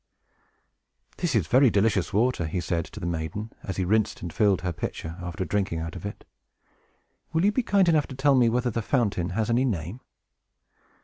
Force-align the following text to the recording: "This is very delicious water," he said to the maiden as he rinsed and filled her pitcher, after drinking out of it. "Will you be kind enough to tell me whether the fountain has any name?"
"This 1.17 1.35
is 1.35 1.45
very 1.45 1.69
delicious 1.69 2.11
water," 2.11 2.47
he 2.47 2.59
said 2.59 2.85
to 2.85 2.99
the 2.99 3.05
maiden 3.05 3.53
as 3.61 3.77
he 3.77 3.85
rinsed 3.85 4.23
and 4.23 4.33
filled 4.33 4.61
her 4.61 4.73
pitcher, 4.73 5.15
after 5.21 5.45
drinking 5.45 5.77
out 5.79 5.95
of 5.95 6.07
it. 6.07 6.25
"Will 7.33 7.45
you 7.45 7.51
be 7.51 7.61
kind 7.61 7.87
enough 7.87 8.07
to 8.07 8.15
tell 8.15 8.33
me 8.33 8.49
whether 8.49 8.71
the 8.71 8.81
fountain 8.81 9.29
has 9.37 9.51
any 9.51 9.63
name?" 9.63 9.99